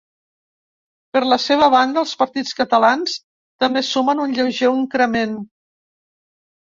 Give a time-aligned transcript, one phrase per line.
[1.17, 3.17] Per la seva banda els partits catalans,
[3.65, 5.37] també sumen un lleuger increment.